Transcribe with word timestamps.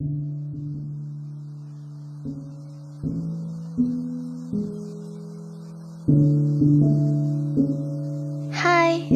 Hi, 0.00 0.06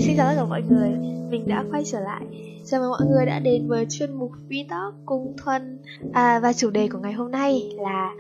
xin 0.01 0.17
chào 0.17 0.27
tất 0.27 0.35
cả 0.37 0.45
mọi 0.49 0.63
người. 0.63 0.91
Mình 1.31 1.49
đã 1.49 1.65
quay 1.71 1.83
trở 1.85 2.01
lại. 2.01 2.23
Chào 2.65 2.81
mừng 2.81 2.91
mọi 2.91 3.07
người 3.07 3.27
đã 3.27 3.39
đến 3.39 3.69
với 3.69 3.87
chuyên 3.91 4.13
mục 4.13 4.31
Vtalk 4.49 4.95
cùng 5.07 5.37
Thuần. 5.45 5.79
À, 6.13 6.41
Và 6.41 6.53
chủ 6.53 6.71
đề 6.71 6.89
của 6.89 6.99
ngày 6.99 7.13
hôm 7.13 7.31
nay 7.31 7.73
là 7.77 8.15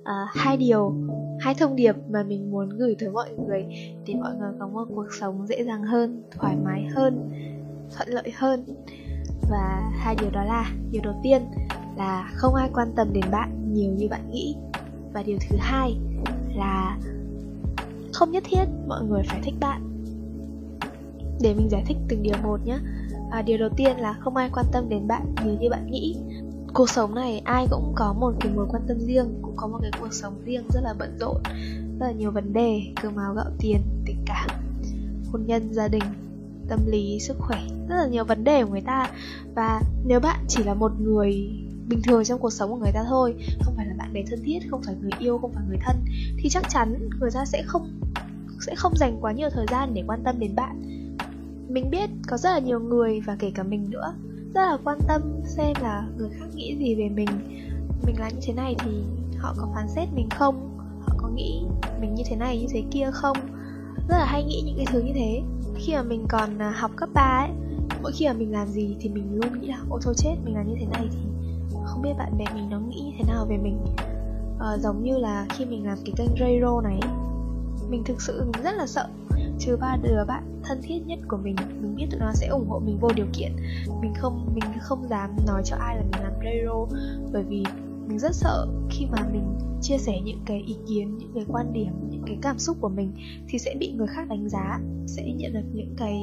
uh, 0.00 0.28
hai 0.30 0.56
điều, 0.56 0.94
hai 1.40 1.54
thông 1.54 1.76
điệp 1.76 1.94
mà 2.08 2.22
mình 2.22 2.50
muốn 2.50 2.68
gửi 2.68 2.96
tới 2.98 3.10
mọi 3.10 3.30
người 3.46 3.64
Để 4.06 4.14
mọi 4.14 4.34
người 4.34 4.52
có 4.58 4.68
một 4.68 4.84
cuộc 4.94 5.08
sống 5.20 5.46
dễ 5.46 5.64
dàng 5.64 5.82
hơn, 5.82 6.22
thoải 6.30 6.56
mái 6.64 6.86
hơn, 6.94 7.30
thuận 7.96 8.08
lợi 8.08 8.32
hơn. 8.34 8.64
Và 9.50 9.90
hai 9.92 10.16
điều 10.20 10.30
đó 10.30 10.44
là 10.44 10.72
Điều 10.90 11.02
đầu 11.02 11.14
tiên 11.22 11.42
là 12.00 12.30
không 12.34 12.54
ai 12.54 12.70
quan 12.74 12.92
tâm 12.96 13.12
đến 13.12 13.24
bạn 13.30 13.74
nhiều 13.74 13.92
như 13.92 14.08
bạn 14.08 14.30
nghĩ. 14.30 14.56
Và 15.12 15.22
điều 15.22 15.38
thứ 15.40 15.56
hai 15.60 15.96
là 16.54 16.98
không 18.12 18.30
nhất 18.30 18.44
thiết 18.46 18.64
mọi 18.88 19.04
người 19.04 19.22
phải 19.26 19.40
thích 19.42 19.54
bạn. 19.60 20.04
Để 21.40 21.54
mình 21.54 21.68
giải 21.70 21.84
thích 21.86 21.96
từng 22.08 22.22
điều 22.22 22.34
một 22.42 22.60
nhé. 22.66 22.78
À, 23.30 23.42
điều 23.42 23.58
đầu 23.58 23.68
tiên 23.76 23.96
là 23.96 24.12
không 24.12 24.36
ai 24.36 24.50
quan 24.52 24.66
tâm 24.72 24.88
đến 24.88 25.08
bạn 25.08 25.34
nhiều 25.44 25.54
như 25.60 25.70
bạn 25.70 25.90
nghĩ. 25.90 26.16
Cuộc 26.74 26.90
sống 26.90 27.14
này 27.14 27.38
ai 27.44 27.66
cũng 27.70 27.92
có 27.96 28.12
một 28.12 28.32
cái 28.40 28.52
mối 28.52 28.66
quan 28.70 28.82
tâm 28.88 28.98
riêng 28.98 29.38
cũng 29.42 29.56
có 29.56 29.66
một 29.66 29.78
cái 29.82 29.90
cuộc 30.00 30.12
sống 30.12 30.34
riêng 30.44 30.64
rất 30.68 30.80
là 30.82 30.94
bận 30.98 31.16
rộn 31.20 31.36
rất 32.00 32.06
là 32.06 32.12
nhiều 32.12 32.30
vấn 32.30 32.52
đề 32.52 32.82
cơm 33.02 33.16
áo 33.16 33.34
gạo 33.34 33.50
tiền 33.58 33.80
tình 34.06 34.24
cảm 34.26 34.48
hôn 35.32 35.46
nhân 35.46 35.72
gia 35.72 35.88
đình 35.88 36.02
tâm 36.68 36.80
lý 36.86 37.18
sức 37.20 37.36
khỏe 37.38 37.60
rất 37.88 37.96
là 37.96 38.06
nhiều 38.06 38.24
vấn 38.24 38.44
đề 38.44 38.64
của 38.64 38.70
người 38.70 38.80
ta. 38.80 39.10
Và 39.54 39.82
nếu 40.06 40.20
bạn 40.20 40.44
chỉ 40.48 40.62
là 40.64 40.74
một 40.74 40.92
người 41.00 41.50
bình 41.90 42.02
thường 42.02 42.24
trong 42.24 42.40
cuộc 42.40 42.50
sống 42.50 42.70
của 42.70 42.76
người 42.76 42.92
ta 42.92 43.04
thôi. 43.08 43.34
Không 43.60 43.74
phải 43.76 43.86
là 43.86 43.94
bạn 43.98 44.12
bè 44.12 44.22
thân 44.30 44.42
thiết, 44.44 44.58
không 44.70 44.82
phải 44.82 44.94
người 45.00 45.10
yêu, 45.18 45.38
không 45.38 45.52
phải 45.52 45.64
người 45.68 45.78
thân. 45.84 45.96
Thì 46.38 46.48
chắc 46.48 46.64
chắn 46.68 47.08
người 47.20 47.30
ta 47.30 47.44
sẽ 47.44 47.62
không 47.62 48.00
sẽ 48.66 48.74
không 48.74 48.96
dành 48.96 49.18
quá 49.20 49.32
nhiều 49.32 49.48
thời 49.50 49.66
gian 49.70 49.94
để 49.94 50.04
quan 50.06 50.22
tâm 50.24 50.38
đến 50.38 50.54
bạn. 50.54 50.82
Mình 51.68 51.90
biết 51.90 52.10
có 52.28 52.36
rất 52.36 52.50
là 52.50 52.58
nhiều 52.58 52.80
người 52.80 53.20
và 53.20 53.36
kể 53.38 53.52
cả 53.54 53.62
mình 53.62 53.90
nữa, 53.90 54.14
rất 54.54 54.60
là 54.60 54.78
quan 54.84 54.98
tâm 55.08 55.22
xem 55.44 55.72
là 55.82 56.08
người 56.16 56.30
khác 56.30 56.46
nghĩ 56.54 56.76
gì 56.78 56.94
về 56.94 57.08
mình. 57.08 57.28
Mình 58.06 58.18
là 58.18 58.30
như 58.30 58.40
thế 58.42 58.52
này 58.52 58.76
thì 58.78 58.90
họ 59.38 59.54
có 59.58 59.68
phán 59.74 59.88
xét 59.88 60.08
mình 60.14 60.28
không? 60.30 60.78
Họ 61.00 61.14
có 61.18 61.28
nghĩ 61.28 61.62
mình 62.00 62.14
như 62.14 62.22
thế 62.26 62.36
này, 62.36 62.58
như 62.60 62.66
thế 62.70 62.82
kia 62.90 63.10
không? 63.12 63.36
Rất 64.08 64.18
là 64.18 64.24
hay 64.24 64.44
nghĩ 64.44 64.62
những 64.66 64.76
cái 64.76 64.86
thứ 64.92 65.00
như 65.00 65.12
thế. 65.14 65.42
Khi 65.76 65.94
mà 65.94 66.02
mình 66.02 66.26
còn 66.28 66.58
à, 66.58 66.70
học 66.70 66.90
cấp 66.96 67.08
3 67.14 67.22
ấy, 67.22 67.50
mỗi 68.02 68.12
khi 68.12 68.26
mà 68.26 68.32
mình 68.32 68.52
làm 68.52 68.68
gì 68.68 68.96
thì 69.00 69.08
mình 69.08 69.34
luôn 69.34 69.60
nghĩ 69.60 69.68
là, 69.68 69.78
ôi 69.88 70.00
thôi 70.02 70.14
chết, 70.16 70.34
mình 70.44 70.54
làm 70.54 70.68
như 70.68 70.74
thế 70.80 70.86
này 70.86 71.08
thì 71.10 71.18
không 71.90 72.02
biết 72.02 72.14
bạn 72.18 72.38
bè 72.38 72.44
mình 72.54 72.70
nó 72.70 72.80
nghĩ 72.80 73.14
thế 73.18 73.24
nào 73.28 73.46
về 73.46 73.56
mình. 73.56 73.78
À, 74.60 74.78
giống 74.78 75.02
như 75.02 75.18
là 75.18 75.46
khi 75.50 75.64
mình 75.64 75.86
làm 75.86 75.98
cái 76.04 76.14
kênh 76.16 76.36
radio 76.40 76.80
này 76.80 77.00
mình 77.90 78.04
thực 78.04 78.22
sự 78.22 78.44
mình 78.52 78.64
rất 78.64 78.74
là 78.74 78.86
sợ. 78.86 79.08
Trừ 79.58 79.76
ba 79.80 79.96
đứa 80.02 80.24
bạn 80.28 80.60
thân 80.64 80.80
thiết 80.82 80.98
nhất 81.06 81.18
của 81.28 81.36
mình 81.36 81.56
mình 81.80 81.94
biết 81.96 82.06
tụi 82.10 82.20
nó 82.20 82.32
sẽ 82.34 82.46
ủng 82.46 82.68
hộ 82.68 82.78
mình 82.78 82.98
vô 83.00 83.08
điều 83.16 83.26
kiện. 83.32 83.52
Mình 84.00 84.14
không 84.16 84.48
mình 84.54 84.64
không 84.80 85.08
dám 85.08 85.30
nói 85.46 85.62
cho 85.64 85.76
ai 85.76 85.96
là 85.96 86.02
mình 86.02 86.22
làm 86.22 86.32
radio 86.44 86.96
bởi 87.32 87.42
vì 87.42 87.64
mình 88.08 88.18
rất 88.18 88.34
sợ 88.34 88.66
khi 88.90 89.06
mà 89.06 89.28
mình 89.32 89.58
chia 89.82 89.98
sẻ 89.98 90.20
những 90.24 90.40
cái 90.46 90.62
ý 90.66 90.76
kiến 90.88 91.18
những 91.18 91.32
cái 91.34 91.44
quan 91.48 91.72
điểm 91.72 91.92
những 92.10 92.22
cái 92.26 92.38
cảm 92.42 92.58
xúc 92.58 92.76
của 92.80 92.88
mình 92.88 93.12
thì 93.48 93.58
sẽ 93.58 93.74
bị 93.80 93.92
người 93.92 94.06
khác 94.06 94.28
đánh 94.28 94.48
giá 94.48 94.80
sẽ 95.06 95.32
nhận 95.36 95.52
được 95.52 95.68
những 95.72 95.94
cái 95.96 96.20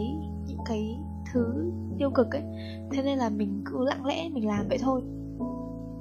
những 0.48 0.60
cái 0.66 0.98
thứ 1.34 1.72
tiêu 2.00 2.10
cực 2.10 2.32
ấy. 2.32 2.44
Thế 2.92 3.04
nên 3.04 3.18
là 3.18 3.30
mình 3.30 3.62
cứ 3.66 3.86
lặng 3.86 4.06
lẽ 4.06 4.30
mình 4.30 4.48
làm 4.48 4.68
vậy 4.70 4.78
thôi 4.82 5.02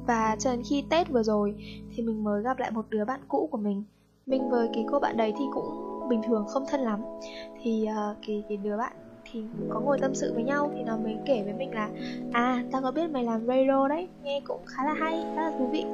và 0.07 0.37
cho 0.39 0.51
đến 0.51 0.63
khi 0.71 0.85
tết 0.91 1.09
vừa 1.09 1.23
rồi 1.23 1.55
thì 1.95 2.03
mình 2.03 2.25
mới 2.25 2.43
gặp 2.43 2.59
lại 2.59 2.71
một 2.71 2.87
đứa 2.91 3.05
bạn 3.05 3.21
cũ 3.29 3.49
của 3.53 3.59
mình. 3.59 3.85
Mình 4.27 4.51
với 4.51 4.69
cái 4.75 4.85
cô 4.91 5.01
bạn 5.01 5.17
đấy 5.17 5.35
thì 5.39 5.45
cũng 5.55 5.65
bình 6.09 6.21
thường 6.27 6.45
không 6.49 6.65
thân 6.69 6.81
lắm. 6.81 7.01
Thì 7.63 7.87
uh, 7.91 8.17
cái 8.27 8.45
cái 8.49 8.57
đứa 8.57 8.77
bạn 8.77 8.93
thì 9.33 9.45
có 9.71 9.81
ngồi 9.81 9.99
tâm 9.99 10.15
sự 10.15 10.33
với 10.35 10.45
nhau 10.45 10.71
thì 10.75 10.83
nó 10.83 10.97
mới 10.97 11.17
kể 11.27 11.43
với 11.43 11.53
mình 11.53 11.75
là 11.75 11.91
à 12.33 12.65
tao 12.73 12.83
có 12.83 12.91
biết 12.91 13.11
mày 13.11 13.25
làm 13.25 13.47
radio 13.47 13.89
đấy 13.89 14.09
nghe 14.23 14.41
cũng 14.45 14.61
khá 14.67 14.85
là 14.85 14.95
hay 14.95 15.25
khá 15.35 15.43
là 15.43 15.59
thú 15.59 15.67
vị. 15.67 15.85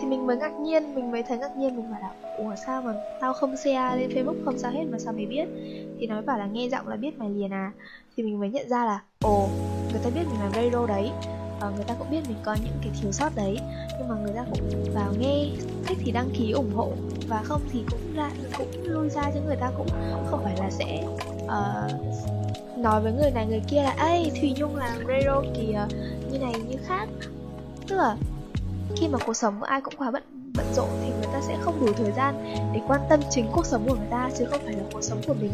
Thì 0.00 0.08
mình 0.08 0.26
mới 0.26 0.36
ngạc 0.36 0.52
nhiên 0.60 0.94
mình 0.94 1.10
mới 1.10 1.22
thấy 1.22 1.38
ngạc 1.38 1.56
nhiên 1.56 1.76
mình 1.76 1.90
bảo 1.90 2.00
là 2.00 2.36
ủa 2.38 2.54
sao 2.66 2.82
mà 2.82 2.94
tao 3.20 3.32
không 3.32 3.56
share 3.56 3.96
lên 3.96 4.10
facebook 4.10 4.44
không 4.44 4.58
sao 4.58 4.70
hết 4.70 4.84
mà 4.90 4.98
sao 4.98 5.12
mày 5.12 5.26
biết? 5.26 5.48
Thì 5.98 6.06
nói 6.06 6.22
bảo 6.22 6.38
là 6.38 6.46
nghe 6.46 6.68
giọng 6.68 6.88
là 6.88 6.96
biết 6.96 7.18
mày 7.18 7.30
liền 7.30 7.52
à. 7.52 7.72
Thì 8.16 8.22
mình 8.22 8.40
mới 8.40 8.50
nhận 8.50 8.68
ra 8.68 8.84
là 8.84 9.02
ồ 9.24 9.48
người 9.92 10.00
ta 10.04 10.10
biết 10.14 10.22
mình 10.30 10.40
làm 10.40 10.52
radio 10.52 10.86
đấy 10.86 11.10
và 11.64 11.70
người 11.70 11.84
ta 11.84 11.94
cũng 11.94 12.10
biết 12.10 12.20
mình 12.28 12.36
có 12.42 12.56
những 12.64 12.78
cái 12.82 12.90
thiếu 13.00 13.12
sót 13.12 13.36
đấy. 13.36 13.58
Nhưng 13.98 14.08
mà 14.08 14.14
người 14.14 14.32
ta 14.34 14.44
cũng 14.50 14.92
vào 14.94 15.12
nghe 15.18 15.48
thích 15.86 15.98
thì 16.04 16.12
đăng 16.12 16.30
ký 16.38 16.50
ủng 16.50 16.74
hộ. 16.74 16.92
Và 17.28 17.42
không 17.44 17.62
thì 17.72 17.84
cũng 17.90 18.14
ra 18.14 18.30
cũng 18.58 18.68
lui 18.82 19.08
ra 19.08 19.22
chứ 19.34 19.40
người 19.46 19.56
ta 19.56 19.70
cũng 19.76 19.86
không 20.30 20.40
phải 20.44 20.56
là 20.58 20.70
sẽ 20.70 21.04
uh, 21.44 22.78
nói 22.78 23.00
với 23.00 23.12
người 23.12 23.30
này 23.30 23.46
người 23.46 23.62
kia 23.68 23.82
là 23.82 23.90
ấy 23.90 24.32
thùy 24.40 24.54
nhung 24.56 24.76
làm 24.76 24.98
radio 25.08 25.42
kìa 25.54 25.86
như 26.30 26.38
này 26.38 26.52
như 26.68 26.76
khác. 26.86 27.08
Tức 27.88 27.96
là 27.96 28.16
khi 28.96 29.08
mà 29.08 29.18
cuộc 29.26 29.34
sống 29.34 29.60
của 29.60 29.66
ai 29.66 29.80
cũng 29.80 29.94
quá 29.98 30.10
bận 30.10 30.22
bận 30.56 30.66
rộn 30.76 30.88
thì 31.02 31.10
người 31.10 31.28
ta 31.32 31.40
sẽ 31.40 31.56
không 31.60 31.86
đủ 31.86 31.92
thời 31.96 32.12
gian 32.12 32.44
để 32.74 32.80
quan 32.88 33.00
tâm 33.10 33.20
chính 33.30 33.46
cuộc 33.52 33.66
sống 33.66 33.88
của 33.88 33.94
người 33.94 34.08
ta 34.10 34.30
chứ 34.38 34.44
không 34.44 34.60
phải 34.64 34.74
là 34.74 34.82
cuộc 34.92 35.02
sống 35.02 35.20
của 35.26 35.34
mình. 35.34 35.52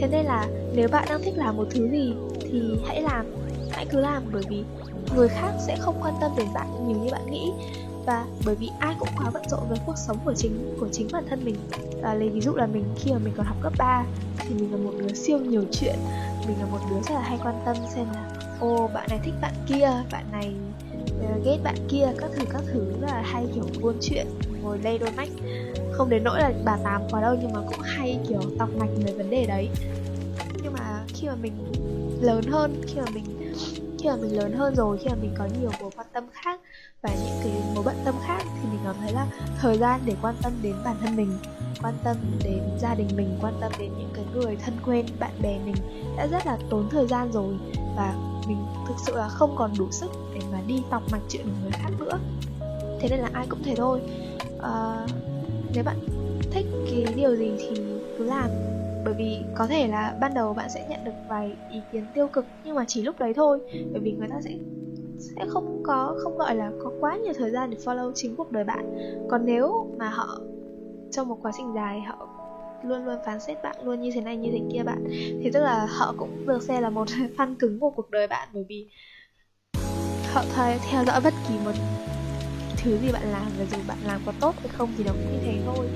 Thế 0.00 0.08
nên 0.10 0.26
là 0.26 0.46
nếu 0.74 0.88
bạn 0.88 1.06
đang 1.08 1.22
thích 1.22 1.34
làm 1.36 1.56
một 1.56 1.66
thứ 1.70 1.88
gì 1.90 2.14
thì 2.40 2.62
hãy 2.86 3.02
làm 3.02 3.26
hãy 3.70 3.86
cứ 3.90 4.00
làm 4.00 4.22
bởi 4.32 4.42
vì 4.48 4.64
người 5.16 5.28
khác 5.28 5.52
sẽ 5.66 5.76
không 5.80 5.94
quan 6.02 6.14
tâm 6.20 6.30
đến 6.36 6.46
bạn 6.54 6.88
nhiều 6.88 6.98
như 6.98 7.10
bạn 7.12 7.30
nghĩ. 7.30 7.52
Và 8.06 8.26
bởi 8.44 8.54
vì 8.54 8.70
ai 8.78 8.94
cũng 8.98 9.08
quá 9.16 9.30
bận 9.34 9.42
rộn 9.48 9.60
với 9.68 9.78
cuộc 9.86 9.98
sống 9.98 10.18
của 10.24 10.34
chính 10.34 10.76
của 10.80 10.88
chính 10.92 11.08
bản 11.12 11.24
thân 11.30 11.44
mình. 11.44 11.56
Và 12.02 12.14
lấy 12.14 12.28
ví 12.28 12.40
dụ 12.40 12.54
là 12.54 12.66
mình 12.66 12.84
khi 12.96 13.12
mà 13.12 13.18
mình 13.18 13.34
còn 13.36 13.46
học 13.46 13.56
cấp 13.62 13.72
3 13.78 14.04
thì 14.38 14.54
mình 14.54 14.72
là 14.72 14.78
một 14.78 14.92
đứa 14.98 15.14
siêu 15.14 15.38
nhiều 15.38 15.64
chuyện. 15.72 15.94
Mình 16.46 16.56
là 16.60 16.66
một 16.66 16.78
đứa 16.90 16.96
rất 16.96 17.14
là 17.14 17.22
hay 17.22 17.38
quan 17.42 17.62
tâm 17.64 17.76
xem 17.94 18.06
là 18.14 18.30
ô 18.60 18.90
bạn 18.94 19.06
này 19.10 19.20
thích 19.24 19.34
bạn 19.40 19.54
kia 19.66 19.90
bạn 20.12 20.24
này 20.32 20.54
uh, 21.24 21.44
ghét 21.44 21.58
bạn 21.64 21.76
kia. 21.88 22.08
Các 22.18 22.30
thứ 22.36 22.44
các 22.52 22.62
thứ 22.72 22.92
là 23.00 23.22
hay 23.24 23.46
kiểu 23.54 23.64
buôn 23.80 23.94
chuyện 24.00 24.26
ngồi 24.62 24.78
lay 24.78 24.98
đôi 24.98 25.10
mách 25.16 25.28
không 25.92 26.10
đến 26.10 26.24
nỗi 26.24 26.40
là 26.40 26.52
bà 26.64 26.76
tám 26.84 27.02
quá 27.10 27.20
đâu 27.20 27.36
nhưng 27.40 27.52
mà 27.52 27.60
cũng 27.66 27.80
hay 27.80 28.18
kiểu 28.28 28.40
tọc 28.58 28.68
mạch 28.78 28.90
về 29.06 29.12
vấn 29.12 29.30
đề 29.30 29.46
đấy. 29.46 29.68
Nhưng 30.62 30.72
mà 30.72 31.04
khi 31.08 31.26
mà 31.26 31.34
mình 31.42 31.52
lớn 32.20 32.44
hơn 32.50 32.82
khi 32.86 32.94
mà 32.96 33.10
mình 33.14 33.54
khi 34.02 34.08
mà 34.08 34.16
mình 34.16 34.38
lớn 34.38 34.52
hơn 34.52 34.74
rồi 34.74 34.98
khi 34.98 35.08
mà 35.08 35.16
mình 35.22 35.34
có 35.38 35.44
nhiều 35.60 35.70
mối 35.80 35.90
quan 35.96 36.06
tâm 36.12 36.24
khác 36.32 36.60
và 37.02 37.10
những 37.10 37.40
cái 37.42 37.52
mối 37.74 37.84
bận 37.84 37.96
tâm 38.04 38.14
khác 38.26 38.42
thì 38.42 38.68
mình 38.70 38.80
cảm 38.84 38.94
thấy 39.00 39.12
là 39.12 39.26
thời 39.58 39.78
gian 39.78 40.00
để 40.04 40.16
quan 40.22 40.34
tâm 40.42 40.52
đến 40.62 40.74
bản 40.84 40.96
thân 41.00 41.16
mình 41.16 41.38
quan 41.82 41.94
tâm 42.04 42.16
đến 42.44 42.60
gia 42.80 42.94
đình 42.94 43.08
mình 43.16 43.38
quan 43.42 43.54
tâm 43.60 43.72
đến 43.78 43.90
những 43.98 44.10
cái 44.14 44.24
người 44.34 44.56
thân 44.56 44.74
quen 44.86 45.06
bạn 45.20 45.30
bè 45.42 45.58
mình 45.64 45.74
đã 46.16 46.26
rất 46.26 46.46
là 46.46 46.58
tốn 46.70 46.88
thời 46.90 47.06
gian 47.06 47.32
rồi 47.32 47.54
và 47.96 48.14
mình 48.48 48.66
thực 48.88 48.94
sự 49.06 49.16
là 49.16 49.28
không 49.28 49.54
còn 49.56 49.72
đủ 49.78 49.90
sức 49.90 50.10
để 50.34 50.40
mà 50.52 50.60
đi 50.66 50.82
tọc 50.90 51.02
mạch 51.12 51.22
chuyện 51.28 51.42
của 51.42 51.62
người 51.62 51.72
khác 51.72 51.90
nữa. 51.98 52.18
Thế 53.00 53.08
nên 53.08 53.20
là 53.20 53.30
ai 53.32 53.46
cũng 53.46 53.62
thế 53.64 53.74
thôi. 53.76 54.00
À, 54.62 55.06
nếu 55.74 55.84
bạn 55.84 55.98
thích 56.50 56.66
cái 56.90 57.04
điều 57.16 57.36
gì 57.36 57.50
thì 57.58 57.82
cứ 58.18 58.24
làm 58.24 58.69
bởi 59.04 59.14
vì 59.14 59.38
có 59.54 59.66
thể 59.66 59.88
là 59.88 60.16
ban 60.20 60.34
đầu 60.34 60.54
bạn 60.54 60.70
sẽ 60.74 60.86
nhận 60.88 61.04
được 61.04 61.12
vài 61.28 61.56
ý 61.70 61.80
kiến 61.92 62.06
tiêu 62.14 62.28
cực, 62.28 62.46
nhưng 62.64 62.74
mà 62.74 62.84
chỉ 62.88 63.02
lúc 63.02 63.18
đấy 63.18 63.34
thôi. 63.34 63.60
Bởi 63.92 64.00
vì 64.00 64.12
người 64.12 64.28
ta 64.28 64.40
sẽ 64.44 64.50
sẽ 65.18 65.46
không 65.48 65.82
có, 65.82 66.16
không 66.22 66.38
gọi 66.38 66.54
là 66.54 66.72
có 66.84 66.92
quá 67.00 67.16
nhiều 67.16 67.32
thời 67.38 67.50
gian 67.50 67.70
để 67.70 67.76
follow 67.84 68.12
chính 68.14 68.36
cuộc 68.36 68.52
đời 68.52 68.64
bạn. 68.64 68.94
Còn 69.30 69.46
nếu 69.46 69.86
mà 69.98 70.08
họ, 70.08 70.40
trong 71.10 71.28
một 71.28 71.38
quá 71.42 71.52
trình 71.56 71.72
dài, 71.74 72.00
họ 72.00 72.28
luôn 72.84 73.04
luôn 73.04 73.18
phán 73.26 73.40
xét 73.40 73.62
bạn 73.62 73.76
luôn 73.84 74.00
như 74.00 74.10
thế 74.14 74.20
này, 74.20 74.36
như 74.36 74.50
thế 74.52 74.60
kia 74.72 74.82
bạn, 74.82 75.04
thì 75.42 75.50
tức 75.50 75.60
là 75.60 75.86
họ 75.86 76.14
cũng 76.18 76.46
được 76.46 76.62
xem 76.62 76.82
là 76.82 76.90
một 76.90 77.08
fan 77.36 77.54
cứng 77.58 77.80
của 77.80 77.90
cuộc 77.90 78.10
đời 78.10 78.26
bạn. 78.26 78.48
Bởi 78.52 78.64
vì 78.68 78.88
họ 80.32 80.44
thay 80.54 80.78
theo 80.90 81.04
dõi 81.04 81.20
bất 81.24 81.34
kỳ 81.48 81.54
một 81.64 81.72
thứ 82.76 82.98
gì 82.98 83.12
bạn 83.12 83.22
làm, 83.32 83.46
và 83.58 83.64
dù 83.70 83.78
bạn 83.88 83.98
làm 84.06 84.20
có 84.26 84.32
tốt 84.40 84.54
hay 84.58 84.68
không 84.68 84.88
thì 84.98 85.04
nó 85.04 85.12
cũng 85.12 85.32
như 85.32 85.38
thế 85.44 85.58
thôi. 85.66 85.88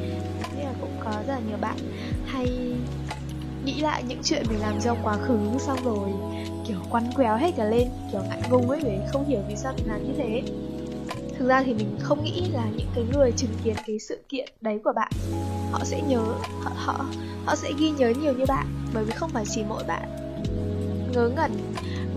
Nên 0.57 0.67
là 0.67 0.73
cũng 0.81 0.97
có 1.05 1.11
rất 1.11 1.35
là 1.35 1.41
nhiều 1.49 1.59
bạn 1.61 1.77
hay 2.27 2.75
nghĩ 3.65 3.81
lại 3.81 4.05
những 4.09 4.21
chuyện 4.25 4.43
mình 4.49 4.61
làm 4.61 4.81
trong 4.81 4.99
quá 5.03 5.17
khứ 5.17 5.39
xong 5.59 5.79
rồi. 5.85 6.09
Kiểu 6.69 6.79
quăn 6.91 7.13
quéo 7.17 7.37
hết 7.37 7.51
cả 7.57 7.65
lên, 7.65 7.89
kiểu 8.13 8.21
ngại 8.29 8.43
ngùng 8.51 8.71
ấy, 8.71 8.81
để 8.85 9.01
không 9.13 9.25
hiểu 9.25 9.41
vì 9.49 9.57
sao 9.57 9.73
mình 9.77 9.89
làm 9.89 10.05
như 10.05 10.13
thế. 10.17 10.43
Thực 11.39 11.49
ra 11.49 11.63
thì 11.63 11.75
mình 11.75 11.97
không 12.01 12.25
nghĩ 12.25 12.49
là 12.53 12.65
những 12.77 12.89
cái 12.95 13.05
người 13.13 13.33
chứng 13.37 13.51
kiến 13.65 13.77
cái 13.87 13.99
sự 13.99 14.19
kiện 14.29 14.49
đấy 14.61 14.81
của 14.85 14.93
bạn, 14.97 15.13
họ 15.73 15.81
sẽ 15.85 16.03
nhớ, 16.09 16.25
họ 16.63 16.73
họ 16.75 17.07
họ 17.47 17.55
sẽ 17.55 17.73
ghi 17.79 17.91
nhớ 17.91 18.13
nhiều 18.21 18.33
như 18.33 18.45
bạn, 18.49 18.67
bởi 18.95 19.05
vì 19.05 19.13
không 19.13 19.31
phải 19.31 19.45
chỉ 19.51 19.63
mỗi 19.69 19.85
bạn 19.85 20.09
ngớ 21.15 21.29
ngẩn, 21.29 21.53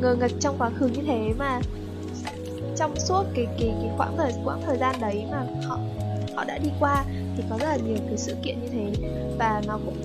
ngờ 0.02 0.16
ngật 0.20 0.32
trong 0.40 0.56
quá 0.58 0.70
khứ 0.70 0.88
như 0.88 1.02
thế 1.08 1.34
mà 1.38 1.60
trong 2.78 3.00
suốt 3.00 3.24
cái 3.36 3.46
cái 3.60 3.74
cái 3.82 3.92
quãng 3.98 4.18
thời 4.18 4.32
quãng 4.46 4.62
thời 4.66 4.78
gian 4.78 4.96
đấy 5.02 5.26
mà 5.32 5.46
họ 5.68 5.80
họ 6.36 6.44
đã 6.44 6.58
đi 6.58 6.70
qua 6.80 7.06
thì 7.38 7.44
có 7.50 7.58
rất 7.58 7.68
là 7.68 7.78
nhiều 7.78 7.98
cái 8.08 8.18
sự 8.18 8.36
kiện 8.44 8.62
như 8.62 8.68
thế. 8.68 9.08
Và 9.40 9.62
nó 9.68 9.80
cũng 9.86 9.98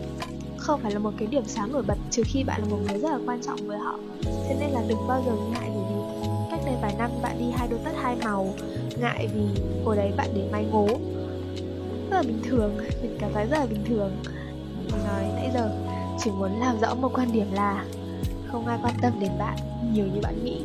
không 0.63 0.81
phải 0.81 0.93
là 0.93 0.99
một 0.99 1.11
cái 1.19 1.29
điểm 1.29 1.45
sáng 1.47 1.73
nổi 1.73 1.83
bật, 1.83 1.99
trừ 2.11 2.23
khi 2.27 2.45
bạn 2.45 2.61
là 2.63 2.69
một 2.71 2.79
người 2.89 2.99
rất 2.99 3.11
là 3.11 3.19
quan 3.27 3.43
trọng 3.43 3.67
với 3.67 3.79
họ. 3.79 3.99
Thế 4.23 4.57
nên 4.61 4.71
là 4.71 4.83
đừng 4.89 5.07
bao 5.09 5.23
giờ 5.27 5.33
ngại 5.53 5.71
bởi 5.75 5.85
vì 5.89 6.29
cách 6.51 6.61
đây 6.67 6.75
vài 6.83 6.95
năm 6.99 7.11
bạn 7.23 7.39
đi 7.39 7.45
hai 7.57 7.69
đôi 7.69 7.81
tất 7.85 7.91
hai 8.03 8.17
màu, 8.25 8.55
ngại 9.01 9.29
vì 9.35 9.63
hồi 9.85 9.97
đấy 9.97 10.13
bạn 10.17 10.29
để 10.35 10.49
mai 10.53 10.65
ngố. 10.65 10.87
Rất 12.11 12.17
là 12.17 12.23
bình 12.23 12.41
thường, 12.45 12.77
mình 13.03 13.17
cảm 13.21 13.31
thấy 13.35 13.47
rất 13.47 13.59
là 13.59 13.67
bình 13.67 13.85
thường. 13.85 14.11
Mình 14.77 15.05
nói 15.07 15.25
nãy 15.35 15.51
giờ, 15.55 15.71
chỉ 16.19 16.31
muốn 16.31 16.61
làm 16.61 16.81
rõ 16.81 16.95
một 16.95 17.11
quan 17.15 17.33
điểm 17.33 17.53
là 17.53 17.85
không 18.47 18.67
ai 18.67 18.79
quan 18.83 18.95
tâm 19.03 19.13
đến 19.21 19.31
bạn 19.39 19.57
nhiều 19.93 20.07
như 20.15 20.21
bạn 20.23 20.45
nghĩ. 20.45 20.61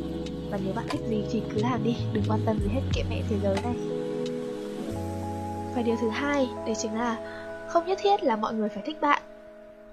Và 0.49 0.59
nếu 0.65 0.73
bạn 0.73 0.85
thích 0.89 1.01
gì 1.09 1.23
thì 1.31 1.41
cứ 1.53 1.61
làm 1.61 1.83
đi, 1.83 1.95
đừng 2.13 2.23
quan 2.27 2.39
tâm 2.45 2.59
gì 2.59 2.69
hết, 2.73 2.81
kệ 2.93 3.03
mẹ 3.09 3.21
thế 3.29 3.35
giới 3.43 3.55
này. 3.63 3.75
Và 5.75 5.81
điều 5.81 5.95
thứ 6.01 6.09
hai, 6.09 6.49
đấy 6.65 6.75
chính 6.75 6.93
là 6.93 7.17
không 7.67 7.85
nhất 7.85 7.99
thiết 8.01 8.23
là 8.23 8.35
mọi 8.35 8.53
người 8.53 8.69
phải 8.69 8.83
thích 8.85 9.01
bạn 9.01 9.21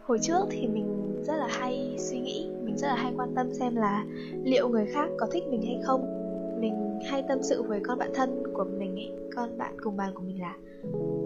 hồi 0.07 0.19
trước 0.23 0.47
thì 0.51 0.67
mình 0.67 1.23
rất 1.27 1.37
là 1.37 1.47
hay 1.51 1.97
suy 1.99 2.21
nghĩ, 2.21 2.49
mình 2.65 2.77
rất 2.77 2.89
là 2.89 2.95
hay 2.95 3.13
quan 3.17 3.35
tâm 3.35 3.55
xem 3.55 3.77
là 3.77 4.05
liệu 4.45 4.69
người 4.69 4.87
khác 4.87 5.09
có 5.19 5.27
thích 5.33 5.45
mình 5.51 5.63
hay 5.63 5.81
không. 5.85 6.21
Mình 6.61 6.99
hay 7.07 7.23
tâm 7.29 7.39
sự 7.43 7.63
với 7.63 7.81
con 7.81 7.99
bạn 7.99 8.11
thân 8.15 8.43
của 8.55 8.65
mình 8.65 8.97
ấy 8.97 9.11
con 9.37 9.59
bạn 9.59 9.75
cùng 9.83 9.97
bàn 9.97 10.15
của 10.15 10.23
mình 10.27 10.41
là, 10.41 10.57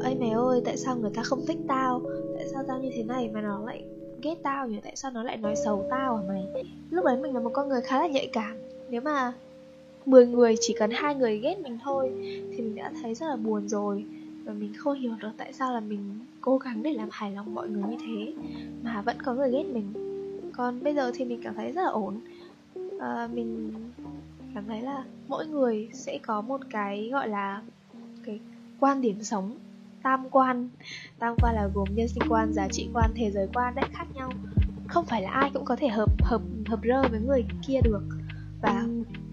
ơi 0.01 0.17
mày 0.21 0.31
ơi, 0.31 0.63
tại 0.65 0.77
sao 0.77 0.97
người 0.97 1.11
ta 1.15 1.23
không 1.23 1.47
thích 1.47 1.59
tao? 1.69 2.01
Tại 2.37 2.49
sao 2.53 2.63
tao 2.69 2.79
như 2.79 2.91
thế 2.95 3.03
này 3.03 3.31
mà 3.35 3.41
nó 3.41 3.65
lại 3.67 3.85
ghét 4.23 4.35
tao 4.43 4.69
nhỉ? 4.69 4.81
Tại 4.85 4.97
sao 4.97 5.11
nó 5.11 5.23
lại 5.23 5.37
nói 5.37 5.57
xấu 5.65 5.87
tao 5.91 6.17
hả 6.17 6.23
mày? 6.29 6.47
Lúc 6.91 7.05
đấy 7.05 7.17
mình 7.17 7.35
là 7.35 7.41
một 7.41 7.51
con 7.53 7.69
người 7.69 7.81
khá 7.81 8.01
là 8.01 8.07
nhạy 8.07 8.29
cảm. 8.33 8.57
Nếu 8.91 9.01
mà 9.01 9.33
10 10.07 10.27
người 10.27 10.55
chỉ 10.61 10.75
cần 10.79 10.91
hai 10.91 11.15
người 11.15 11.39
ghét 11.39 11.59
mình 11.63 11.79
thôi 11.85 12.11
thì 12.25 12.63
mình 12.63 12.75
đã 12.75 12.93
thấy 13.03 13.15
rất 13.15 13.27
là 13.27 13.37
buồn 13.37 13.69
rồi 13.69 14.05
và 14.49 14.55
mình 14.55 14.73
không 14.77 15.01
hiểu 15.01 15.13
được 15.21 15.31
tại 15.37 15.53
sao 15.53 15.73
là 15.73 15.81
mình 15.81 16.21
cố 16.41 16.59
gắng 16.59 16.83
để 16.83 16.93
làm 16.93 17.09
hài 17.13 17.33
lòng 17.33 17.55
mọi 17.55 17.69
người 17.69 17.83
như 17.83 17.97
thế 18.07 18.35
mà 18.83 19.03
vẫn 19.03 19.23
có 19.23 19.35
người 19.35 19.51
ghét 19.51 19.65
mình. 19.65 19.93
Còn 20.53 20.83
bây 20.83 20.95
giờ 20.95 21.11
thì 21.15 21.25
mình 21.25 21.41
cảm 21.43 21.55
thấy 21.55 21.73
rất 21.73 21.83
là 21.83 21.89
ổn. 21.89 22.21
À, 23.01 23.29
mình 23.33 23.73
cảm 24.55 24.65
thấy 24.67 24.83
là 24.83 25.05
mỗi 25.29 25.47
người 25.47 25.89
sẽ 25.93 26.19
có 26.23 26.41
một 26.41 26.61
cái 26.71 27.09
gọi 27.13 27.29
là 27.29 27.63
cái 28.25 28.41
quan 28.81 29.01
điểm 29.01 29.23
sống 29.23 29.57
tam 30.03 30.31
quan. 30.31 30.69
Tam 31.19 31.35
quan 31.43 31.55
là 31.55 31.69
gồm 31.75 31.89
nhân 31.95 32.09
sinh 32.09 32.25
quan 32.29 32.53
giá 32.53 32.69
trị 32.69 32.89
quan 32.93 33.11
thế 33.15 33.31
giới 33.31 33.49
quan 33.55 33.75
đấy 33.75 33.85
khác 33.93 34.07
nhau. 34.15 34.33
Không 34.89 35.05
phải 35.05 35.23
là 35.23 35.31
ai 35.31 35.51
cũng 35.55 35.65
có 35.65 35.77
thể 35.77 35.89
hợp 35.89 36.23
hợp 36.23 36.43
hợp 36.67 36.81
rơ 36.85 37.09
với 37.11 37.21
người 37.21 37.45
kia 37.67 37.81
được. 37.85 38.03
Và 38.63 38.85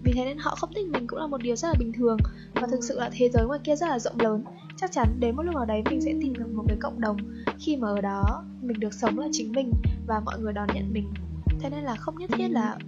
vì 0.02 0.12
thế 0.12 0.24
nên 0.24 0.38
họ 0.38 0.54
không 0.54 0.70
thích 0.74 0.88
mình 0.88 1.06
cũng 1.06 1.18
là 1.18 1.26
một 1.26 1.42
điều 1.42 1.56
rất 1.56 1.68
là 1.68 1.74
bình 1.78 1.92
thường. 1.92 2.18
Và 2.54 2.66
thực 2.66 2.84
sự 2.84 2.98
là 2.98 3.10
thế 3.12 3.28
giới 3.28 3.46
ngoài 3.46 3.60
kia 3.64 3.76
rất 3.76 3.86
là 3.88 3.98
rộng 3.98 4.20
lớn 4.20 4.44
chắc 4.76 4.92
chắn 4.92 5.20
đến 5.20 5.36
một 5.36 5.42
lúc 5.42 5.54
nào 5.54 5.64
đấy 5.64 5.82
mình 5.90 6.00
sẽ 6.00 6.14
tìm 6.20 6.32
được 6.32 6.54
một 6.54 6.64
cái 6.68 6.76
cộng 6.80 7.00
đồng. 7.00 7.16
Khi 7.58 7.76
mà 7.76 7.88
ở 7.88 8.00
đó, 8.00 8.44
mình 8.62 8.80
được 8.80 8.94
sống 8.94 9.18
là 9.18 9.28
chính 9.32 9.52
mình 9.52 9.72
và 10.06 10.20
mọi 10.20 10.38
người 10.40 10.52
đón 10.52 10.68
nhận 10.74 10.92
mình. 10.92 11.08
Thế 11.60 11.70
nên 11.70 11.84
là 11.84 11.94
không 11.94 12.18
nhất 12.18 12.30
thiết 12.36 12.48
là 12.48 12.78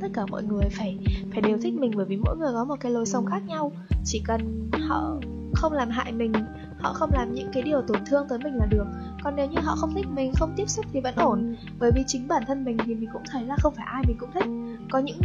tất 0.00 0.08
cả 0.14 0.26
mọi 0.26 0.42
người 0.42 0.64
phải 0.70 0.98
phải 1.32 1.40
đều 1.40 1.58
thích 1.62 1.74
mình 1.74 1.92
bởi 1.96 2.06
vì 2.06 2.16
mỗi 2.16 2.36
người 2.36 2.52
có 2.52 2.64
một 2.64 2.76
cái 2.80 2.92
lối 2.92 3.06
sống 3.06 3.26
khác 3.26 3.42
nhau. 3.46 3.72
Chỉ 4.04 4.22
cần 4.24 4.70
họ 4.88 5.20
không 5.54 5.72
làm 5.72 5.90
hại 5.90 6.12
mình, 6.12 6.32
họ 6.78 6.92
không 6.92 7.10
làm 7.12 7.34
những 7.34 7.48
cái 7.52 7.62
điều 7.62 7.82
tổn 7.82 7.98
thương 8.06 8.26
tới 8.28 8.38
mình 8.44 8.54
là 8.54 8.66
được. 8.70 8.86
Còn 9.22 9.36
nếu 9.36 9.46
như 9.46 9.58
họ 9.60 9.74
không 9.76 9.94
thích 9.94 10.06
mình, 10.14 10.32
không 10.34 10.52
tiếp 10.56 10.68
xúc 10.68 10.84
thì 10.92 11.00
vẫn 11.00 11.14
ổn. 11.16 11.56
Bởi 11.78 11.90
vì 11.94 12.04
chính 12.06 12.28
bản 12.28 12.42
thân 12.46 12.64
mình 12.64 12.76
thì 12.86 12.94
mình 12.94 13.08
cũng 13.12 13.22
thấy 13.30 13.44
là 13.44 13.56
không 13.56 13.74
phải 13.74 13.86
ai 13.86 14.02
mình 14.06 14.16
cũng 14.20 14.30
thích. 14.34 14.44
Có 14.90 14.98
những 14.98 15.18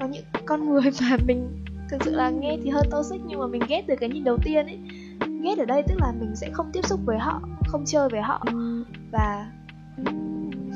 có 0.00 0.06
những 0.06 0.24
con 0.46 0.68
người 0.68 0.82
mà 1.00 1.16
mình 1.26 1.64
thực 1.90 2.02
sự 2.04 2.14
là 2.14 2.30
nghe 2.30 2.58
thì 2.62 2.70
hơi 2.70 2.82
toxic 2.90 3.20
nhưng 3.26 3.40
mà 3.40 3.46
mình 3.46 3.62
ghét 3.68 3.84
từ 3.86 3.94
cái 3.96 4.08
nhìn 4.08 4.24
đầu 4.24 4.38
tiên 4.44 4.66
ấy. 4.66 4.78
Ghét 5.42 5.58
ở 5.58 5.64
đây 5.64 5.82
tức 5.88 5.94
là 6.00 6.12
mình 6.20 6.36
sẽ 6.36 6.50
không 6.52 6.70
tiếp 6.72 6.86
xúc 6.86 7.00
với 7.04 7.18
họ 7.18 7.40
không 7.66 7.84
chơi 7.86 8.08
với 8.08 8.20
họ. 8.20 8.44
Và 9.12 9.52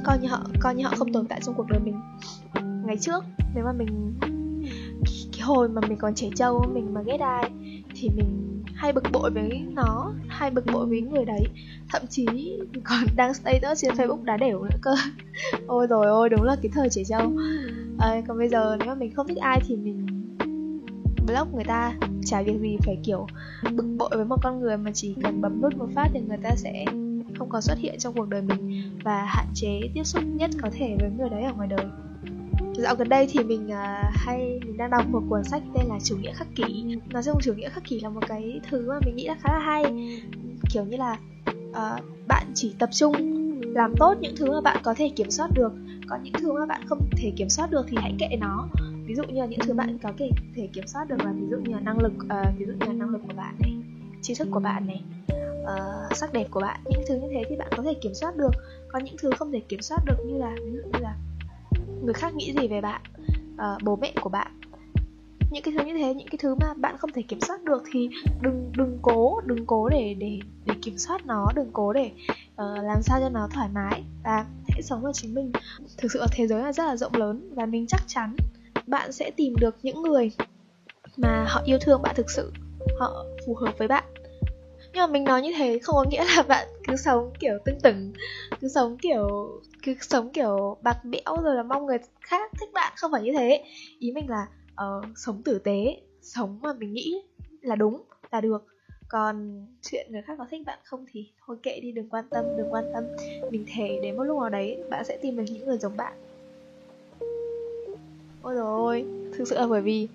coi 0.05 0.19
như 0.19 0.29
họ 0.29 0.41
coi 0.61 0.75
như 0.75 0.85
họ 0.85 0.95
không 0.97 1.13
tồn 1.13 1.27
tại 1.27 1.41
trong 1.43 1.55
cuộc 1.55 1.67
đời 1.69 1.81
mình. 1.81 2.01
Ngày 2.87 2.97
trước 2.97 3.25
nếu 3.55 3.65
mà 3.65 3.73
mình 3.73 4.15
cái 5.33 5.41
hồi 5.41 5.69
mà 5.69 5.81
mình 5.89 5.99
còn 5.99 6.15
trẻ 6.15 6.29
trâu 6.37 6.65
mình 6.75 6.95
mà 6.95 7.03
ghét 7.03 7.21
ai 7.21 7.51
thì 7.95 8.09
mình 8.17 8.63
hay 8.75 8.93
bực 8.93 9.05
bội 9.13 9.31
với 9.31 9.63
nó 9.73 10.13
hay 10.29 10.51
bực 10.51 10.67
bội 10.73 10.87
với 10.87 11.01
người 11.01 11.25
đấy. 11.25 11.43
Thậm 11.93 12.03
chí 12.11 12.27
còn 12.85 13.05
đang 13.17 13.35
status 13.35 13.83
trên 13.83 13.95
facebook 13.95 14.25
đá 14.25 14.37
đều 14.37 14.63
nữa 14.63 14.77
cơ. 14.83 14.91
Ôi 15.67 15.87
rồi 15.87 16.07
ôi 16.07 16.29
đúng 16.29 16.43
là 16.43 16.57
cái 16.63 16.71
thời 16.75 16.89
trẻ 16.91 17.03
trâu. 17.09 17.33
À, 17.99 18.21
còn 18.29 18.39
bây 18.39 18.49
giờ 18.49 18.77
nếu 18.79 18.89
mà 18.89 18.95
mình 18.95 19.15
không 19.15 19.29
thích 19.29 19.39
ai 19.39 19.61
thì 19.69 19.77
mình 19.77 20.07
blog 21.31 21.55
người 21.55 21.65
ta. 21.65 21.95
Chả 22.25 22.43
việc 22.43 22.59
gì 22.61 22.77
phải 22.85 22.99
kiểu 23.05 23.27
bực 23.73 23.87
bội 23.99 24.11
với 24.13 24.25
một 24.25 24.37
con 24.43 24.61
người 24.61 24.77
mà 24.77 24.91
chỉ 24.95 25.15
cần 25.23 25.41
bấm 25.41 25.63
nút 25.63 25.77
một 25.77 25.89
phát 25.95 26.09
thì 26.13 26.21
người 26.21 26.39
ta 26.43 26.51
sẽ 26.57 26.85
không 27.39 27.49
còn 27.49 27.63
xuất 27.63 27.79
hiện 27.79 27.99
trong 27.99 28.15
cuộc 28.15 28.29
đời 28.29 28.43
mình 28.43 28.83
và 29.05 29.25
hạn 29.25 29.47
chế 29.55 29.81
tiếp 29.95 30.05
xúc 30.05 30.23
nhất 30.27 30.51
có 30.63 30.69
thể 30.73 30.97
với 31.01 31.11
người 31.19 31.29
đấy 31.29 31.43
ở 31.43 31.53
ngoài 31.53 31.69
đời. 31.69 31.87
Dạo 32.75 32.95
gần 32.95 33.09
đây 33.09 33.27
thì 33.31 33.45
mình 33.45 33.67
uh, 33.67 34.15
hay 34.15 34.61
mình 34.67 34.77
đang 34.77 34.91
đọc 34.91 35.09
một 35.09 35.23
cuốn 35.29 35.45
sách 35.45 35.63
tên 35.75 35.87
là 35.89 35.99
chủ 36.05 36.17
nghĩa 36.17 36.33
khắc 36.33 36.49
kỷ. 36.55 36.85
Nói 37.11 37.23
chung 37.23 37.39
chủ 37.43 37.55
nghĩa 37.55 37.69
khắc 37.69 37.85
kỷ 37.85 38.01
là 38.01 38.09
một 38.09 38.27
cái 38.29 38.61
thứ 38.71 38.89
mà 38.89 39.01
mình 39.05 39.17
nghĩ 39.17 39.27
là 39.27 39.37
khá 39.41 39.53
là 39.53 39.59
hay. 39.59 39.85
Kiểu 40.71 40.85
như 40.85 40.97
là 40.97 41.17
uh, 41.71 42.05
bạn 42.29 42.47
chỉ 42.55 42.75
tập 42.79 42.89
trung 42.93 43.13
làm 43.61 43.95
tốt 43.99 44.15
những 44.21 44.35
thứ 44.37 44.51
mà 44.53 44.61
bạn 44.61 44.77
có 44.83 44.95
thể 44.95 45.09
kiểm 45.09 45.31
soát 45.31 45.51
được. 45.55 45.73
Còn 46.09 46.23
những 46.23 46.35
thứ 46.41 46.53
mà 46.53 46.67
bạn 46.67 46.81
không 46.87 47.09
thể 47.17 47.33
kiểm 47.37 47.49
soát 47.49 47.71
được 47.71 47.87
thì 47.89 47.97
hãy 48.01 48.15
kệ 48.19 48.37
nó 48.41 48.69
ví 49.11 49.17
dụ 49.17 49.23
như 49.23 49.41
là 49.41 49.47
những 49.47 49.61
thứ 49.61 49.75
bạn 49.75 49.99
có 50.03 50.13
thể 50.19 50.31
thể 50.55 50.69
kiểm 50.73 50.87
soát 50.87 51.09
được 51.09 51.25
là 51.25 51.33
ví 51.33 51.47
dụ 51.51 51.57
như 51.57 51.75
là 51.75 51.81
năng 51.81 51.99
lực 51.99 52.13
uh, 52.13 52.59
ví 52.59 52.67
dụ 52.67 52.73
như 52.73 52.87
là 52.87 52.93
năng 52.93 53.09
lực 53.09 53.21
của 53.29 53.35
bạn 53.37 53.55
này 53.61 53.73
trí 54.23 54.35
thức 54.35 54.49
của 54.51 54.61
bạn 54.61 54.87
này 54.87 55.03
uh, 55.63 56.17
sắc 56.17 56.33
đẹp 56.33 56.47
của 56.51 56.61
bạn 56.61 56.81
những 56.85 57.03
thứ 57.09 57.15
như 57.15 57.29
thế 57.31 57.43
thì 57.49 57.57
bạn 57.57 57.69
có 57.77 57.83
thể 57.83 57.95
kiểm 57.95 58.15
soát 58.15 58.37
được. 58.37 58.51
Còn 58.89 59.05
những 59.05 59.17
thứ 59.23 59.31
không 59.39 59.53
thể 59.53 59.61
kiểm 59.61 59.83
soát 59.83 59.99
được 60.07 60.17
như 60.27 60.39
là 60.39 60.55
ví 60.65 60.73
dụ 60.73 60.89
như 60.93 60.99
là 61.01 61.17
người 62.03 62.15
khác 62.15 62.35
nghĩ 62.35 62.53
gì 62.61 62.69
về 62.69 62.81
bạn 62.81 63.03
uh, 63.55 63.83
bố 63.83 63.97
mẹ 63.97 64.13
của 64.21 64.31
bạn. 64.31 64.61
Những 65.51 65.63
cái 65.63 65.75
thứ 65.79 65.85
như 65.85 65.95
thế 65.99 66.15
những 66.15 66.29
cái 66.29 66.39
thứ 66.43 66.55
mà 66.55 66.75
bạn 66.75 66.97
không 66.99 67.13
thể 67.13 67.23
kiểm 67.23 67.41
soát 67.41 67.65
được 67.65 67.83
thì 67.93 68.09
đừng 68.41 68.73
đừng 68.77 68.99
cố 69.03 69.41
đừng 69.41 69.67
cố 69.67 69.89
để 69.89 70.15
để 70.19 70.39
để 70.65 70.75
kiểm 70.83 70.99
soát 70.99 71.27
nó 71.27 71.47
đừng 71.55 71.71
cố 71.73 71.93
để 71.93 72.11
uh, 72.53 72.85
làm 72.85 73.03
sao 73.03 73.21
cho 73.21 73.29
nó 73.29 73.49
thoải 73.55 73.69
mái. 73.75 74.03
Và 74.25 74.47
hãy 74.69 74.83
sống 74.83 75.03
với 75.03 75.13
chính 75.13 75.35
mình. 75.35 75.53
Thực 75.99 76.13
sự 76.13 76.19
ở 76.19 76.27
thế 76.33 76.47
giới 76.47 76.63
là 76.63 76.73
rất 76.73 76.85
là 76.85 76.97
rộng 76.97 77.15
lớn 77.15 77.51
và 77.55 77.67
mình 77.67 77.87
chắc 77.87 78.01
chắn 78.07 78.37
bạn 78.87 79.13
sẽ 79.13 79.31
tìm 79.31 79.57
được 79.61 79.77
những 79.83 80.03
người 80.03 80.33
mà 81.17 81.45
họ 81.49 81.63
yêu 81.65 81.79
thương 81.81 82.03
bạn 82.03 82.15
thực 82.17 82.31
sự 82.31 82.53
họ 82.99 83.25
phù 83.47 83.55
hợp 83.55 83.79
với 83.79 83.89
bạn. 83.89 84.05
Nhưng 84.93 85.01
mà 85.01 85.07
mình 85.07 85.25
nói 85.25 85.43
như 85.43 85.53
thế 85.59 85.79
không 85.79 85.95
có 85.95 86.05
nghĩa 86.11 86.25
là 86.25 86.43
bạn 86.49 86.69
cứ 86.87 86.97
sống 86.97 87.33
kiểu 87.41 87.59
tưng 87.65 87.81
tửng 87.81 88.13
cứ 88.61 88.69
sống 88.69 88.97
kiểu 88.99 89.29
cứ 89.83 89.95
sống 90.01 90.33
kiểu 90.33 90.79
bạc 90.83 91.05
bẽo 91.05 91.37
rồi 91.43 91.55
là 91.55 91.63
mong 91.63 91.87
người 91.87 91.99
khác 92.21 92.51
thích 92.61 92.73
bạn. 92.73 92.93
Không 92.97 93.13
phải 93.13 93.23
như 93.23 93.33
thế. 93.39 93.65
Ý 93.99 94.13
mình 94.13 94.31
là 94.31 94.47
uh, 94.73 95.05
sống 95.17 95.43
tử 95.43 95.59
tế 95.59 96.01
sống 96.23 96.59
mà 96.63 96.73
mình 96.73 96.93
nghĩ 96.93 97.23
là 97.61 97.77
đúng 97.77 98.03
là 98.31 98.41
được. 98.41 98.67
Còn 99.09 99.67
chuyện 99.83 100.07
người 100.11 100.23
khác 100.23 100.35
có 100.39 100.47
thích 100.51 100.67
bạn 100.67 100.79
không 100.85 101.05
thì 101.13 101.33
thôi 101.47 101.57
kệ 101.63 101.81
đi 101.81 101.93
đừng 101.93 102.09
quan 102.09 102.25
tâm 102.31 102.45
đừng 102.59 102.73
quan 102.73 102.85
tâm. 102.95 103.05
Mình 103.51 103.65
thề 103.75 103.99
đến 104.03 104.17
một 104.17 104.23
lúc 104.23 104.41
nào 104.41 104.49
đấy 104.49 104.83
bạn 104.91 105.05
sẽ 105.05 105.19
tìm 105.23 105.37
được 105.37 105.45
những 105.47 105.67
người 105.67 105.79
giống 105.79 105.97
bạn 105.97 106.30
ôi 108.43 108.55
rồi 108.55 109.05
thực 109.39 109.49
sự 109.49 109.57
là 109.57 109.67
bởi 109.67 109.81
vì 109.81 110.09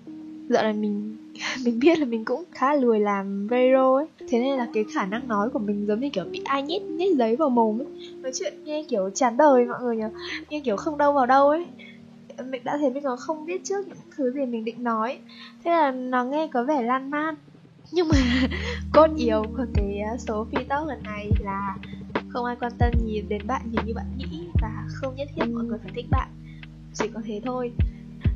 dạo 0.48 0.62
này 0.62 0.72
mình 0.72 1.16
mình 1.64 1.78
biết 1.78 1.98
là 1.98 2.04
mình 2.04 2.24
cũng 2.24 2.44
khá 2.52 2.74
lười 2.74 3.00
làm 3.00 3.46
video 3.48 3.94
ấy. 3.94 4.06
Thế 4.28 4.38
nên 4.38 4.58
là 4.58 4.68
cái 4.74 4.84
khả 4.94 5.06
năng 5.06 5.28
nói 5.28 5.50
của 5.50 5.58
mình 5.58 5.86
giống 5.86 6.00
như 6.00 6.10
kiểu 6.12 6.24
bị 6.24 6.42
ai 6.44 6.62
nhét 6.62 6.82
nhét 6.82 7.16
giấy 7.16 7.36
vào 7.36 7.50
mồm 7.50 7.78
ấy. 7.80 7.86
Nói 8.22 8.32
chuyện 8.34 8.64
nghe 8.64 8.84
kiểu 8.88 9.10
chán 9.14 9.36
đời 9.36 9.64
mọi 9.64 9.82
người 9.82 9.96
nhỉ 9.96 10.04
nghe 10.48 10.60
kiểu 10.64 10.76
không 10.76 10.98
đâu 10.98 11.12
vào 11.12 11.26
đâu 11.26 11.48
ấy. 11.48 11.66
Mình 12.50 12.64
đã 12.64 12.76
thấy 12.76 12.90
mình 12.90 13.02
còn 13.02 13.18
không 13.18 13.46
biết 13.46 13.64
trước 13.64 13.88
những 13.88 13.96
thứ 14.16 14.32
gì 14.32 14.46
mình 14.46 14.64
định 14.64 14.84
nói. 14.84 15.18
Thế 15.64 15.70
là 15.70 15.90
nó 15.90 16.24
nghe 16.24 16.48
có 16.52 16.64
vẻ 16.64 16.82
lan 16.82 17.10
man. 17.10 17.34
Nhưng 17.92 18.08
mà 18.08 18.18
cốt 18.92 19.08
yếu 19.16 19.42
của 19.56 19.66
cái 19.74 19.98
à, 19.98 20.16
số 20.18 20.46
phi 20.52 20.64
tóc 20.68 20.86
lần 20.88 21.02
này 21.02 21.30
là 21.44 21.76
không 22.28 22.44
ai 22.44 22.56
quan 22.60 22.72
tâm 22.78 22.90
nhiều 23.04 23.24
đến 23.28 23.46
bạn 23.46 23.62
nhiều 23.70 23.82
như 23.86 23.94
bạn 23.94 24.06
nghĩ 24.16 24.40
và 24.62 24.86
không 24.88 25.16
nhất 25.16 25.28
thiết 25.36 25.44
mọi 25.52 25.64
người 25.64 25.78
phải 25.82 25.92
thích 25.94 26.06
bạn. 26.10 26.28
Chỉ 26.94 27.08
có 27.14 27.20
thế 27.24 27.40
thôi 27.44 27.72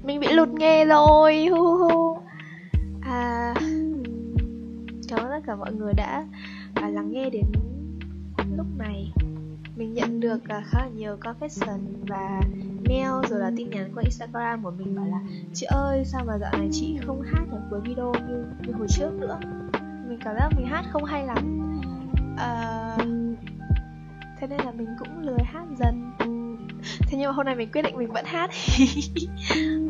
mình 0.02 0.20
bị 0.20 0.28
lụt 0.32 0.48
nghe 0.48 0.84
rồi 0.84 1.46
hu 1.46 1.76
hu. 1.76 2.18
À, 3.00 3.54
cảm 5.08 5.18
ơn 5.18 5.30
tất 5.30 5.40
cả 5.46 5.56
mọi 5.56 5.72
người 5.72 5.92
đã 5.92 6.24
à, 6.74 6.88
lắng 6.88 7.12
nghe 7.12 7.30
đến 7.30 7.44
lúc 8.56 8.66
này 8.78 9.12
mình 9.76 9.94
nhận 9.94 10.20
được 10.20 10.48
à, 10.48 10.62
khá 10.66 10.78
là 10.80 10.90
nhiều 10.96 11.16
confession 11.20 11.78
và 12.08 12.40
mail 12.88 13.30
rồi 13.30 13.40
là 13.40 13.50
tin 13.56 13.70
nhắn 13.70 13.90
qua 13.94 14.02
instagram 14.02 14.62
của 14.62 14.70
mình 14.70 14.96
bảo 14.96 15.06
là 15.06 15.20
chị 15.54 15.66
ơi 15.66 16.02
sao 16.04 16.24
mà 16.26 16.38
dạo 16.38 16.52
này 16.58 16.68
chị 16.72 16.98
không 17.06 17.22
hát 17.22 17.44
ở 17.52 17.58
cuối 17.70 17.80
video 17.84 18.12
như, 18.28 18.44
như 18.66 18.72
hồi 18.72 18.86
trước 18.88 19.10
nữa? 19.20 19.38
Mình 20.08 20.18
cảm 20.24 20.34
giác 20.38 20.48
mình 20.56 20.66
hát 20.66 20.84
không 20.90 21.04
hay 21.04 21.26
lắm. 21.26 21.70
À, 22.38 22.96
thế 24.38 24.46
nên 24.46 24.60
là 24.64 24.70
mình 24.70 24.88
cũng 24.98 25.22
lười 25.22 25.38
hát 25.44 25.64
dần 25.78 26.12
thế 27.00 27.18
nhưng 27.18 27.26
mà 27.26 27.32
hôm 27.32 27.46
nay 27.46 27.56
mình 27.56 27.68
quyết 27.72 27.82
định 27.82 27.96
mình 27.96 28.12
vẫn 28.12 28.24
hát. 28.24 28.50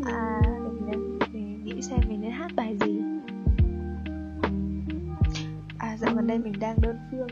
À, 0.05 0.41
mình, 0.87 1.19
mình 1.33 1.65
nghĩ 1.65 1.83
xem 1.83 2.01
mình 2.09 2.21
nên 2.21 2.31
hát 2.31 2.51
bài 2.57 2.77
gì. 2.81 3.01
À 5.79 5.97
dạo 5.97 6.15
gần 6.15 6.27
đây 6.27 6.39
mình 6.39 6.53
đang 6.61 6.77
đơn 6.83 6.97
phương. 7.11 7.29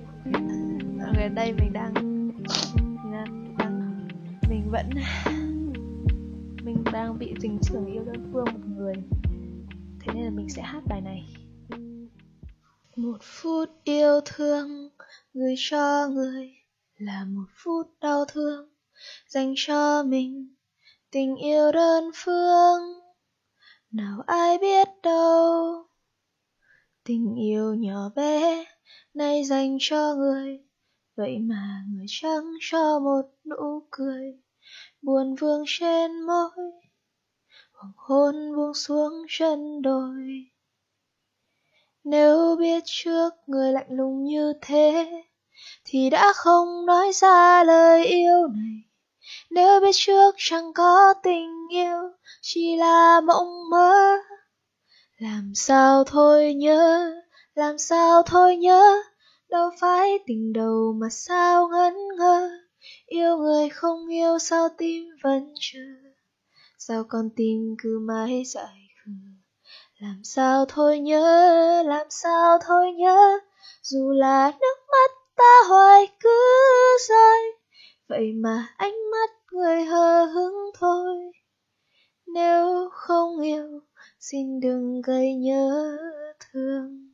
Dạo 0.98 1.12
gần 1.18 1.34
đây 1.34 1.52
mình 1.52 1.72
đang 1.72 1.94
mình 1.94 3.12
đang, 3.12 3.56
đang 3.58 4.08
mình 4.48 4.70
vẫn 4.70 4.90
mình 6.64 6.84
đang 6.92 7.18
bị 7.18 7.34
tình 7.40 7.58
trưởng 7.62 7.86
yêu 7.86 8.04
đơn 8.04 8.30
phương 8.32 8.44
một 8.44 8.66
người. 8.76 8.94
Thế 10.00 10.12
nên 10.14 10.24
là 10.24 10.30
mình 10.30 10.48
sẽ 10.48 10.62
hát 10.62 10.82
bài 10.86 11.00
này. 11.00 11.26
Một 12.96 13.18
phút 13.22 13.68
yêu 13.84 14.20
thương 14.24 14.88
gửi 15.34 15.54
cho 15.58 16.08
người 16.08 16.54
là 16.98 17.24
một 17.24 17.46
phút 17.64 17.86
đau 18.00 18.24
thương 18.32 18.68
dành 19.28 19.54
cho 19.56 20.02
mình. 20.02 20.54
Tình 21.10 21.36
yêu 21.36 21.72
đơn 21.72 22.10
phương, 22.14 22.80
nào 23.90 24.22
ai 24.26 24.58
biết 24.58 24.88
đâu. 25.02 25.86
Tình 27.04 27.34
yêu 27.34 27.74
nhỏ 27.74 28.10
bé, 28.16 28.64
nay 29.14 29.44
dành 29.44 29.76
cho 29.80 30.14
người. 30.14 30.60
Vậy 31.16 31.38
mà 31.38 31.84
người 31.90 32.06
chẳng 32.08 32.54
cho 32.60 32.98
một 32.98 33.22
nụ 33.44 33.82
cười. 33.90 34.38
Buồn 35.02 35.34
vương 35.34 35.64
trên 35.66 36.22
môi, 36.22 36.50
hoàng 37.72 37.92
hôn 37.96 38.56
buông 38.56 38.74
xuống 38.74 39.26
chân 39.28 39.82
đồi 39.82 40.48
nếu 42.10 42.56
biết 42.56 42.82
trước 42.86 43.30
người 43.46 43.72
lạnh 43.72 43.86
lùng 43.90 44.24
như 44.24 44.52
thế, 44.60 45.10
thì 45.84 46.10
đã 46.10 46.32
không 46.36 46.86
nói 46.86 47.12
ra 47.14 47.64
lời 47.64 48.06
yêu 48.06 48.48
này 48.48 48.87
nếu 49.50 49.80
biết 49.80 49.92
trước 49.94 50.34
chẳng 50.38 50.72
có 50.72 51.14
tình 51.22 51.66
yêu, 51.70 51.98
chỉ 52.42 52.76
là 52.76 53.20
mộng 53.20 53.70
mơ. 53.70 54.18
Làm 55.18 55.52
sao 55.54 56.04
thôi 56.04 56.54
nhớ, 56.54 57.12
làm 57.54 57.78
sao 57.78 58.22
thôi 58.22 58.56
nhớ, 58.56 59.02
đâu 59.48 59.70
phải 59.80 60.18
tình 60.26 60.52
đầu 60.52 60.92
mà 61.00 61.06
sao 61.10 61.68
ngẩn 61.68 61.94
ngơ. 62.18 62.50
Yêu 63.06 63.36
người 63.36 63.68
không 63.68 64.08
yêu 64.08 64.38
sao 64.38 64.68
tim 64.78 65.04
vẫn 65.22 65.54
chờ, 65.60 65.80
sao 66.78 67.04
con 67.08 67.30
tim 67.36 67.74
cứ 67.82 67.98
mãi 68.08 68.42
dại 68.46 68.88
khờ. 69.04 69.12
Làm 69.98 70.20
sao 70.24 70.64
thôi 70.68 70.98
nhớ, 70.98 71.82
làm 71.86 72.06
sao 72.10 72.58
thôi 72.66 72.92
nhớ, 72.92 73.38
dù 73.82 74.10
là 74.12 74.50
nước 74.60 74.76
mắt 74.90 75.10
ta 75.36 75.68
hoài 75.68 76.08
cứ 76.20 76.38
rơi 77.08 77.57
vậy 78.08 78.32
mà 78.32 78.66
ánh 78.76 79.10
mắt 79.10 79.30
người 79.52 79.84
hờ 79.84 80.24
hững 80.24 80.70
thôi. 80.78 81.32
Nếu 82.26 82.88
không 82.92 83.40
yêu, 83.40 83.80
xin 84.20 84.60
đừng 84.60 85.02
gây 85.02 85.34
nhớ 85.34 85.96
thương. 86.40 87.08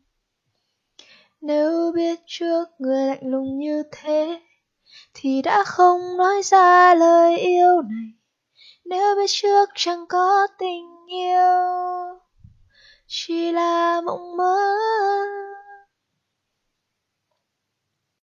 Nếu 1.40 1.92
biết 1.94 2.20
trước 2.26 2.64
người 2.78 3.06
lạnh 3.06 3.30
lùng 3.30 3.58
như 3.58 3.82
thế, 3.92 4.40
thì 5.14 5.42
đã 5.42 5.64
không 5.64 6.16
nói 6.16 6.42
ra 6.42 6.94
lời 6.94 7.38
yêu 7.38 7.82
này. 7.82 8.12
Nếu 8.84 9.16
biết 9.16 9.26
trước 9.28 9.68
chẳng 9.74 10.06
có 10.08 10.46
tình 10.58 11.06
yêu, 11.06 12.18
chỉ 13.06 13.52
là 13.52 14.00
mộng 14.00 14.36
mơ. 14.36 14.70